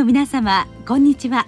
[0.00, 1.46] の皆様こんにちは。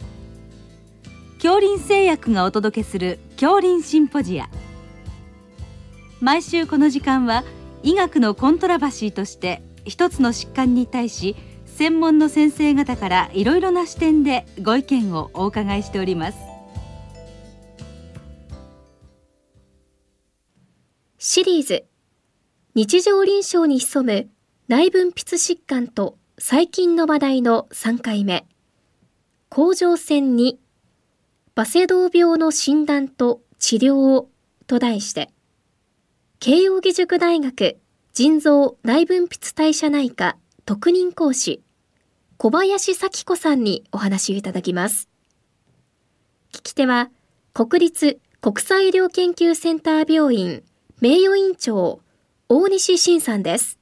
[1.36, 4.50] 恐林製薬がお届けする恐林シンポジア。
[6.20, 7.44] 毎週この時間は
[7.82, 16.38] 医学のコントラバシーとして一つの疾患に対し専門の先生方からいろいろな視点でご意見をお伺いしております。
[21.16, 21.84] シリーズ。
[22.74, 24.28] 日常臨床に潜む
[24.68, 28.46] 内分泌疾患と細菌の話題の3回目。
[29.54, 30.58] 甲状腺に
[31.54, 34.30] バセドウ病の診断と治療を
[34.66, 35.28] と題して
[36.40, 37.78] 慶應義塾大学
[38.14, 41.62] 腎臓内分泌代謝内科特任講師
[42.38, 45.10] 小林咲子さんにお話をいただきます。
[46.54, 47.10] 聞き手は
[47.52, 50.62] 国立国際医療研究センター病院
[51.02, 52.00] 名誉院長
[52.48, 53.81] 大西晋さんです。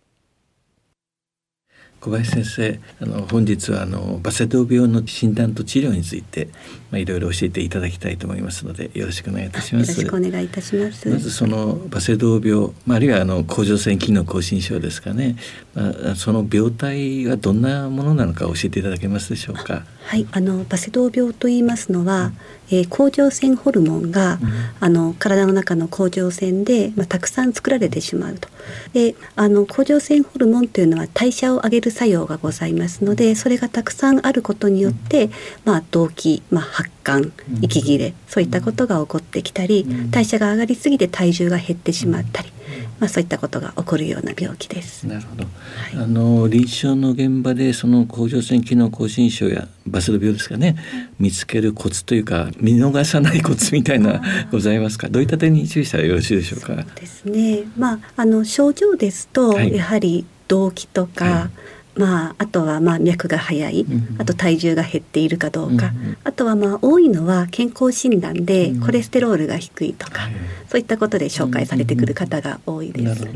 [2.01, 6.49] 小林先生あの本日はあのバセドウ病の診断と治療について
[6.91, 9.91] まあいろいろ教えていただきたいと思いますのでよろしくお願いいたします。
[9.91, 11.09] よろしくお願いいたします。
[11.09, 15.37] まずそのバセドウ病、まあ、あるいはあの甲状腺機能亢進症ですかね、
[15.75, 19.85] まあ、その病態はどんなものなのか教えていただけますでしょうか？
[20.03, 22.33] はい、あのバセドウ病と言いますのは、
[22.71, 28.49] えー、甲状腺ホルモンが、うん、あの体の中の甲状腺で、まあ、たくさん作られてしまうと。
[28.95, 35.33] であの甲状腺ホルモンというのは代謝を上げる作用がございますのでそれがたくさんあることによって、うん、
[35.65, 42.53] まあ、動悸、まあ、発汗息切れそういったことが起こってきたり代謝が上がりすぎて体重が減ってしまったり。
[43.01, 45.07] まあ、そういったことが起こるような病気です。
[45.07, 45.45] なるほど。
[45.45, 50.77] はい、あの臨床の現場でその甲状腺機能亢進症やバセド病ですかね、
[51.19, 54.21] 見つけるコツというか見逃さないコツみたいな
[54.53, 55.09] ございますか？
[55.09, 56.75] どういった点に注意したらよろしいでしょうか？
[56.75, 57.63] そうですね。
[57.79, 61.51] まああの症状ですと、はい、やはり動悸とか、はい
[62.01, 63.85] まあ、あとはまあ脈が速い、
[64.19, 65.93] あと体重が減っているかどうか、
[66.25, 70.31] あとはまあ多いのは健康診断でコレステロールが低いとか、
[70.71, 73.29] そういったことで紹介されてくる方が多いです。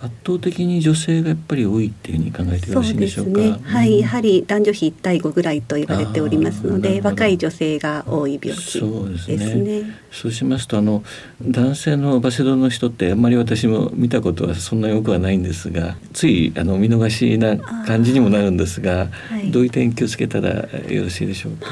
[0.00, 3.40] 圧倒的に女性がやっぱり多いっていうふうに考えてよろしいでしょうか？
[3.40, 9.38] うね、はい、やはり男女比一対五ぐらいと言われておりますので、若い女性が多い病気ですね。
[9.38, 11.02] そうねそうしますとあの
[11.42, 21.66] 男性のバセドの人ってあんまり私も見たことはそんなに多くはないんですが、ついあの見逃しな感じにもなるんですが、はい、どういう点気をつけたらよろしいでしょうか？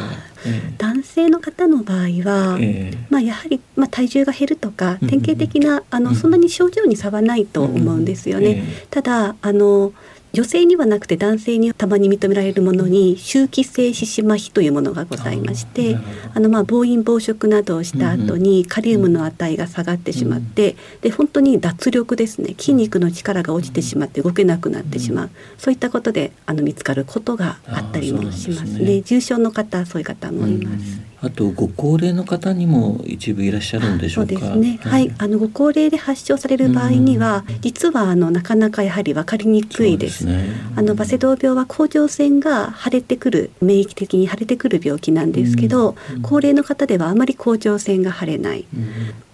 [0.79, 8.49] 男性の方の場合は、えー、まあ、やはり、まあ、体重が減るとか典型的な、あのそんなに症状に差はないと思うんですよね。
[8.49, 9.93] えー、ただあの
[10.33, 15.97] 女性にはなくて男性にたまに認められるものに周期性四肢麻痺というものがございまして
[16.35, 22.55] あのまあ暴飲暴食などをした後にカリウムの値が下がってしまってで本当に脱力ですね。
[22.59, 25.31] 筋肉の力が落ちてしまって動けなくなってしまう。
[25.59, 29.01] そういったことであの見つかることがあったりもしますね。
[29.03, 31.01] 重症の方そういう方もいます。
[31.23, 34.33] あとご高齢の方にも一部いらっしゃるんでしょうか？
[34.33, 34.79] そうですね。
[34.83, 40.27] はい、あのご高齢で発症される場合には、うん、実はあのなかなかやはりわかりにくいです。
[40.27, 48.67] ですね、あのバセドウ病は甲状腺が腫れてくる免疫的に腫れてくる病気なんですけど、うん、高齢の方ではあまり甲状腺が腫れない。
[48.75, 48.87] うん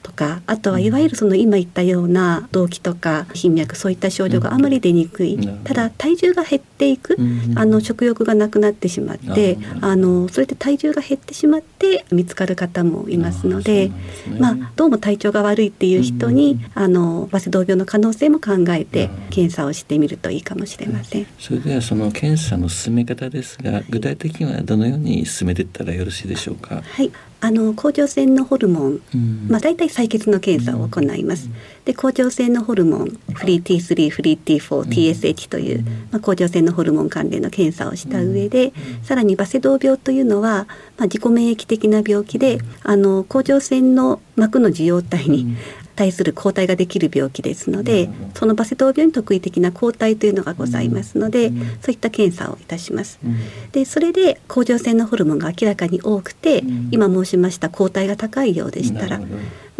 [0.02, 7.16] とかあとはいわゆるその今言ったような動悸とか頻脈そういった症状があまり出にくい、ただ体重が減っていく、
[7.54, 13.90] あの食欲がなくなってしまってあのそれで体重が減ってしまって見つかる方もいますので、
[14.38, 21.26] まあ、どうも体調が悪いっていう人に、あのバセドウ病の可能性も考えて検査をしてみるといいかもしれません。
[21.38, 26.82] それではその検査の進め方ですが具体的にはどのように進めていったらよろしいでしょうか？
[26.82, 27.12] はい
[27.44, 31.50] あの甲状腺のホルモン、うん、まあ大体採血の検査を行います。
[31.84, 38.72] で甲状腺のホルモンフリー T3 フリー T4、TSH という、まあ、甲状腺のホルモン関連の検査をした上で、
[39.02, 45.56] さらにバセドウ病というのは、まあ、自己免疫的な病気であの甲状腺の膜の受容体に
[45.94, 51.50] 対する抗体ができる病気ですので、そのバセドウ病に特異的な抗体というのがございますので、
[51.80, 53.18] そういった検査をいたします。
[53.72, 59.20] でそれで甲状腺のホルモンが明らかに多くて、今申しました抗体が高いようでしたら、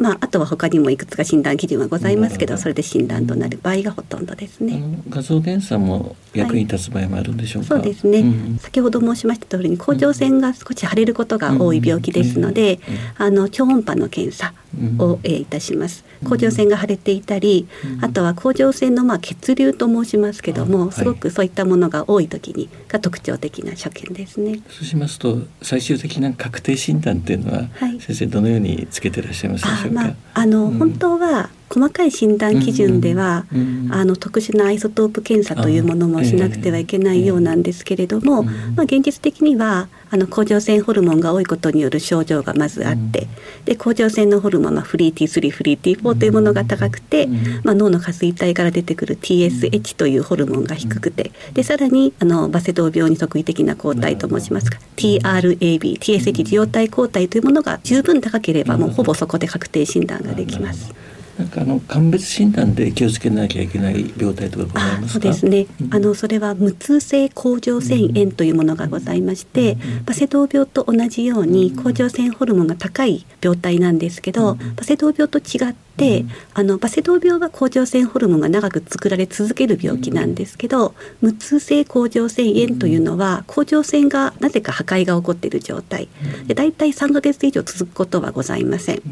[0.03, 4.83] まあ、あとは他にもいくつか診断基準はございますけどそれで診断となる場合がほとんどですね。
[5.09, 12.81] 画像検査も役に立つ場合もあるんでしょうか、はい、そうですね、うん、先ほど申しました通りに甲状腺が少し腫れることが多い病気ですので、
[13.17, 14.55] あの超音波の検査
[14.99, 16.05] を、えいたします。
[16.29, 17.69] 甲状腺が腫れていたり、
[18.01, 21.49] あとは甲状腺のまあ血流と申しますけども、すごくそうい。
[21.53, 27.69] ったものが多い時にが特徴的な所見ですねそうしますと最終的な確定診断っていうのは、
[28.07, 30.03] 先生どのようにつけてらっしゃいますでしょうか？
[30.03, 43.29] まあ、あの、うん、本当は細かい診断基準では、うんうん、あの特殊なアイソトープ検査というものもしなくてはいけないようなんですけれども、まあ、現実的にはあの甲状腺ホルモンが多いことによる症状がまずあって、
[43.65, 47.29] で甲状腺のホルモンはフリー T3 フリー T4 というものが高くて、
[47.65, 60.93] まあ、脳の下垂体から出てくる TSH というホルモンが低くてでさらにあのバセドウ病に特異的な抗体と申しますか TRAB TSH 受容体抗体というものが十分高ければもうほぼそこで確定診断ができます。
[61.39, 76.25] なんかあの鑑別診断で気をつけなきゃいけない病態とかございますそうですね、うん、あのそれは無痛性甲状腺炎というものがございまして、うん、バセドウ病と同じように甲状腺ホルモンが高い病態なんですけど、うん、バセドウ病と違って、
[76.55, 86.09] あのバセドウ病は甲状腺ホルモンが長く作られ続ける病気なんですけど、無痛性甲状腺炎というのは甲状腺がなぜか破壊が起こっている状態。
[86.47, 89.03] で大体3ヶ月以上続くことはございません。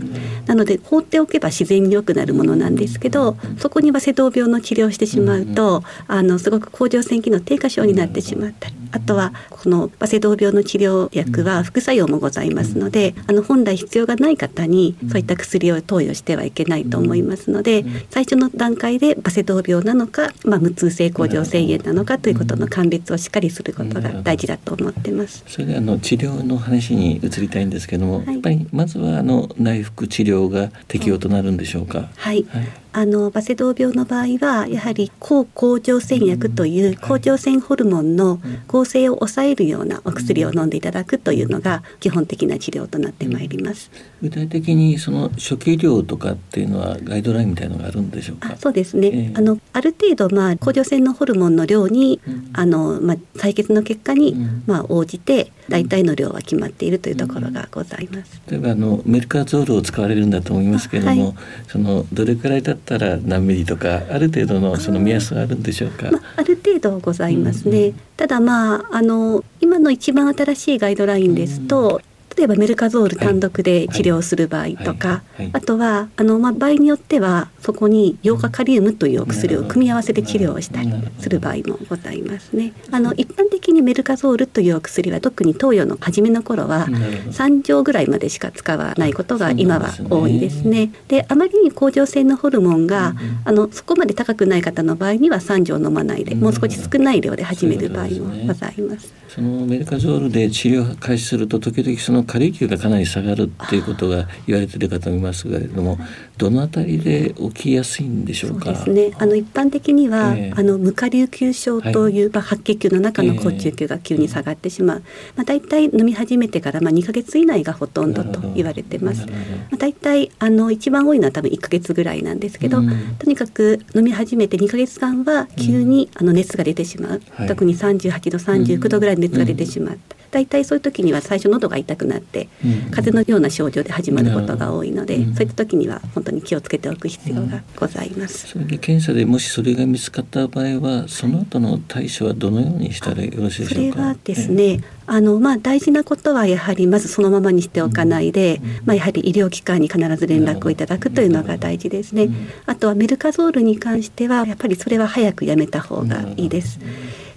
[0.47, 8.69] なので放っておけば自然になるものなんですけどそこにバセドウ病の治療をしてしまうとあのすごく甲状腺機能低下症になってしまった。
[8.69, 25.45] りあとはこのバセドウ病の治療薬は副作用もございますのであの本来必要がない方にそういった薬を投与してはいけないと思いますので最初の段階でバセドウ病なのか、まあ、無痛性甲状腺炎なのかということの鑑別をしっかりすることが大事だと思ってます。
[25.47, 32.09] それであの治療の話に移りたいんですけども、はい、やっぱりまずはあの内服治療が適用となるんでしょうか？
[32.17, 43.93] はい、はいあのバセドウ病の場合はやはり抗甲状腺薬という甲状腺ホルモンの合成を抑えるようなお薬を飲んでいただくというのが基本的な治療となってまいります。
[44.21, 48.57] 具体的にその初期量とかっていうのはガイドラインみたいのがあるんでしょうか？
[48.57, 49.07] そうですね。
[49.07, 58.43] えー、あのある程度まあ甲状腺のホルモンの量に、うん、あのまあ採血の結果に、うん、まあ応じて大体の量は決まっているというところがございます。
[58.51, 61.35] 例えばあのメルカゾールを使われるんだと思いますけれども、はい、
[61.69, 66.11] そのどれくらいだったら何ミリとかある程度のその目安があるんでしょうか？
[66.11, 67.79] まあ、ある程度ございますね。
[67.79, 72.01] うんうん、ただまああの今の一番新しいガイドラインですと、
[72.41, 75.23] 例えばメルカゾール単独で治療する場合とか、
[75.53, 82.73] あとはあの、まあ、場合によってはそこにヨーガカリウムというお薬を組み合わせて治療をしたりする場合もございますね。
[82.91, 90.93] あの一般的にメルカゾールというお薬は特に投与の初めの頃は3錠ぐらいまでしか使わないことが今は多いですね。
[91.09, 93.15] であまりに甲状腺のホルモンが
[93.45, 99.13] あのそこまで高くない方の場合には3錠飲まないでもう少し少ない量で始める場合もございます。
[99.29, 105.99] そのメルカゾールで治療開始すると時々そのカリキューがかなり下がるっていうことが言われている方もいますけれども
[106.39, 108.67] どのあたりで起きやすいんでしょうか？
[108.67, 109.17] そうですね。
[109.19, 119.27] あの一般的には、えー、あの無下流球症という、はい、まあ、白血球の中の高中球が急に下がってしまう、えー、まあ、大体飲み始めてからまあ2か月以内がほとんどと言われてます。
[119.27, 119.35] ま
[119.73, 130.20] あ、大体あの一番多いのは多分1か月ぐらいなんですけど、うん、とにかく飲み始めて2か月間は急にあの熱が出てしまう、うん、特に38度39度ぐらいの熱が出てしまった。
[130.31, 132.49] 大体そういう時には最初喉が痛くなって、
[132.91, 138.49] 風邪のような症状で始まることが多いので、うん、そういった時には本当に気をつけておく必要がございます。
[138.49, 143.93] それで検査でもしそれが見つかった場合はその後の対処はどのようにしたらよろしいでしょうか？
[143.93, 152.29] それはですね、あのまあ大事なことはやはりまずそのままにしておかないで、まあやはり医療機関に必ず連絡をいただくというのが大事ですね。
[152.67, 156.79] あとはメルカゾールに関してはやっぱりそれは早くやめた方がいいです。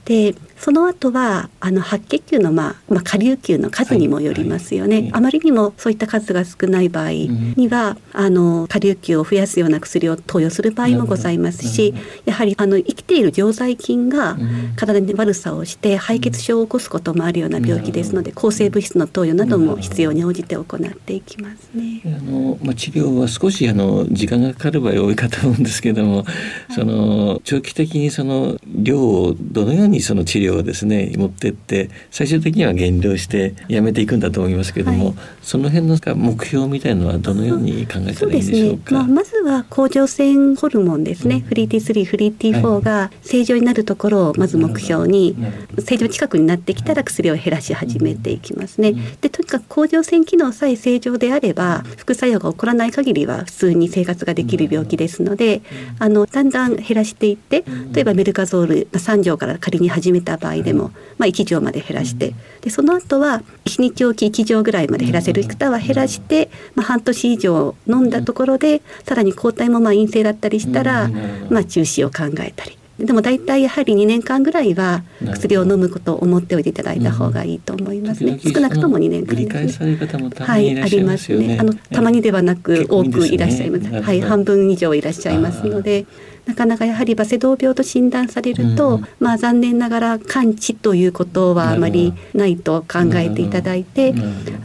[0.06, 11.94] でその後はあの白血球の、まあまあ、下流球の数にもよりますよね、はいはい、あまりにもそういった数が少ない場合には、うん、あの下流球を増やすような薬を投与する場合もございますし
[12.24, 14.38] やはりあの生きている常在菌が
[14.78, 22.02] 体に悪さをして敗血症を起こすこともあるような病気ですので抗生物質の投与なども必要に応じて行っていきますね。
[22.06, 26.24] あのまあ、治療は少しあの時間がかかる場合多いかと思うんですけれども、
[26.70, 38.96] その長期的にその量をどのようにその治療をですね持ってって最終的には減量してやめていくんだと思いますけれども、はい、その辺の目標みたいのはどのように考えたらいいでしょうか？
[38.96, 39.00] うね。
[39.00, 45.36] まあ、まずは甲状腺ホルモンですね、うん、フリー T3 フリー T4 が正常になるところをまず目標に、
[45.80, 48.94] 正常近くになってきたら薬を減らし始めていきますね。
[49.22, 55.62] でとにかく甲状腺機能さえ正常であれば副作用が起こらない限りは普通に生活ができる病気ですので、
[56.00, 71.10] あのだんだん減らしていって例えばメルカゾール3錠から仮に始めた場合でも、まあ、1錠まで減らしてでその後は1日おき1錠ぐらいまで減らせる方は減らして、まあ、半年以上飲んだところでさらに抗体もまあ陰性だったりしたら、
[71.50, 72.78] まあ、中止を考えたり。
[73.00, 78.40] でも大体やはり2年間ぐらいは薬を飲むことを思っておいていただいた方がいいと思いますね。
[78.40, 79.98] 少なくとも2年間ですね。
[80.40, 81.58] はい、ありますね。
[81.60, 83.86] あのたまにではなく多くいらっしゃいます。
[83.86, 86.06] すね、はい、半分以上いらっしゃいますので。
[86.46, 94.14] なかなかやはりバセドウ病と診断されると、うん、まあ残念ながら完治ということはあまりないと考えていただいて、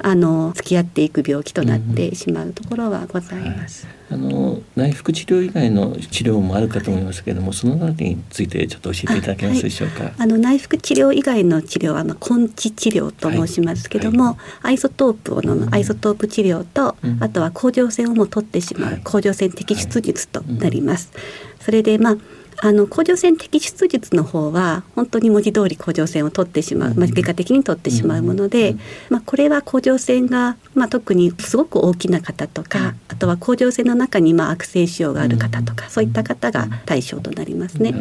[0.01, 3.98] あの付き合っていく病気となってしまうところはございます。
[4.11, 10.05] あの内服治療以外の治療もあるかと思いますけれども、そのあたりについてちょっと教えていただけますでしょうか？
[10.05, 14.35] はい、あの内服治療以外の治療はあの根治治療と申しますけども、はい。
[14.35, 21.13] はい、アイソトープを飲む、アイソトープ治療と、うん、あとは甲状腺をも取ってしまう甲状腺摘出術となります。
[21.61, 22.17] それでまあ
[22.61, 28.77] あの甲状腺摘出術の方は本当に文字通り甲状腺を取ってしまう、まあ、外科的に取ってしまうもので、
[29.11, 37.95] まあ、これは甲状腺が、まあ、特にすごく大きな方とかあとは甲状腺の中にまあ悪性腫瘍がある方とかそういった方が対象となりますね。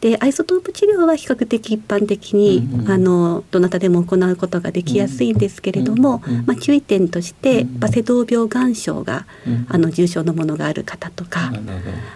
[0.00, 9.26] でアイソトープ治療は比較的一般的にあのどなたでも行うことができやすいんですけれども、まあ、注意点としてバセドウ病眼症が
[9.68, 11.52] あの重症のものがある方とか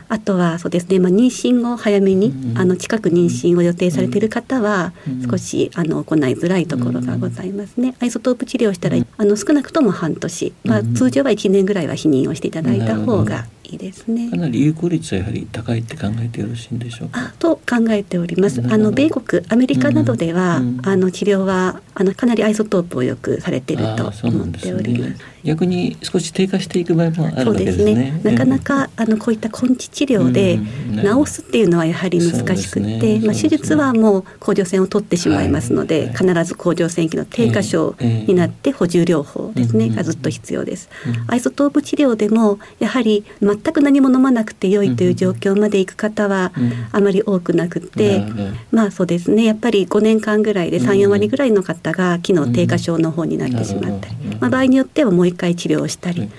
[0.08, 4.92] あとはそうですね、まあ、妊娠後早めに、あの近く妊娠を予定されている方は、
[5.28, 7.94] 少しあの行いづらいところがございますね。
[8.00, 14.30] アイソトープ治療したら、あの少なくとも半年、まあ、通常は1年ぐらいは避妊をしていただいた方がいですね。
[14.30, 17.32] かなり有効率はやはり高いって考えてよろしいんでしょうか？
[17.38, 18.60] と考えております。
[18.60, 25.12] あの米国アメリカなどでは、うん、あの治療はあのかなりアイソトープをよくされていると思っております。
[25.12, 28.14] すね、逆に少し低下していく場合もあるわけですね。
[28.22, 28.32] すね。
[28.32, 30.58] なかなかあのこういった根治治療で
[30.96, 40.88] 治すっていうのはやはり難しくて、ね、まあ手術はもう甲状腺を取ってしまいますので、はい、必ず甲状腺機の低下症になって補充療法ですね、がずっと必要です。
[41.26, 46.52] アイソトープ治療でもやはり全く何も飲まなくて良いという状況までいく方は
[46.92, 48.24] あまり多くなくて、
[48.70, 49.44] まあそうですね。
[49.44, 56.30] やっぱり5年間ぐらいで34割ぐらいの方が機能低下症の方になってしまったり、まあ、場合によってはもう一回治療をしたり、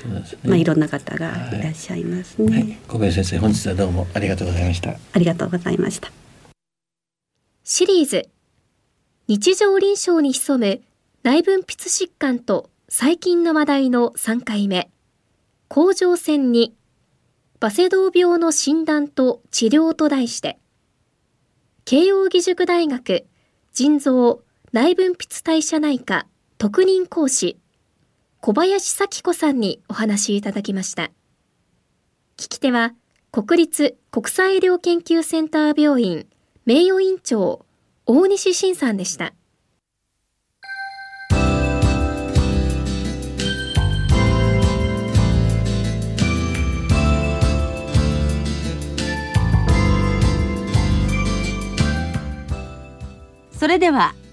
[0.43, 2.57] まあ、いろんな方がいらっしゃいますね。
[2.57, 4.91] はい、小林先生本日はどうもありがとうございました。
[4.91, 6.11] ありがとうございました。
[7.63, 8.29] シリーズ
[9.27, 10.81] 日常臨床に潜む
[11.23, 14.89] 内分泌疾患と最近の話題の3回目
[15.69, 16.75] 甲状腺に
[17.61, 20.57] バセドウ病の診断と治療と題して、
[21.85, 23.25] 慶應義塾大学
[23.71, 24.41] 腎臓
[24.73, 27.57] 内分泌代謝内科特任講師、
[28.39, 31.11] 小林咲子さんにお話いただきました。
[32.37, 32.93] 聞き手は、
[33.33, 36.25] 国立国際医療研究センター病院
[36.65, 37.65] 名誉院長、
[38.05, 39.33] 大西晋さんでした。
[53.59, 54.15] それでは